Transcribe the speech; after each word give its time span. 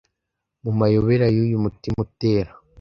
Mumayobera 0.63 1.25
yuyu 1.35 1.63
mutima 1.63 1.97
utera 2.05 2.51